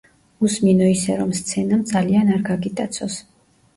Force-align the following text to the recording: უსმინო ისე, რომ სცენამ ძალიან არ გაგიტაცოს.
უსმინო 0.47 0.87
ისე, 0.93 1.17
რომ 1.21 1.35
სცენამ 1.41 1.83
ძალიან 1.93 2.33
არ 2.39 2.43
გაგიტაცოს. 2.51 3.19